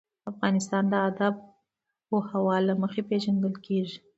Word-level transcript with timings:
افغانستان 0.31 0.83
د 0.91 0.93
آب 1.27 1.35
وهوا 2.13 2.57
له 2.67 2.73
مخې 2.81 3.01
پېژندل 3.09 3.55
کېږي. 3.65 3.97